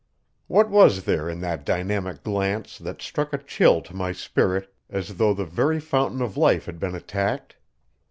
[0.47, 5.17] What was there in that dynamic glance that struck a chill to my spirit as
[5.17, 7.55] though the very fountain of life had been attacked?